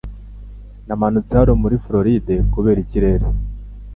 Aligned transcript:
Namanutse 0.87 1.31
hano 1.39 1.53
muri 1.61 1.75
Floride 1.85 2.33
kubera 2.53 2.79
ikirere. 2.85 3.25